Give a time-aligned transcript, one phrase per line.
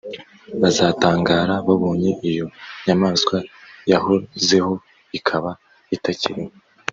[0.61, 2.45] bazatangara babonye iyo
[2.85, 3.37] nyamaswa
[3.91, 4.71] yahozeho
[5.17, 5.51] ikaba
[5.97, 6.53] itakiriho,